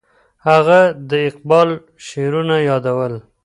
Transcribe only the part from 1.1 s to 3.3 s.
اقبال شعرونه یادول.